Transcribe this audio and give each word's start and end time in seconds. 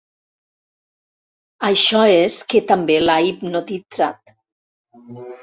Això 1.69 2.01
és 2.13 2.39
que 2.55 2.63
també 2.73 2.97
l'ha 3.05 3.19
hipnotitzat. 3.27 4.35